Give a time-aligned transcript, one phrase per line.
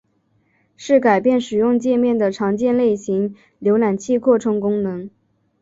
[0.75, 5.07] 是改变使用介面的常见类型浏览器扩充功能。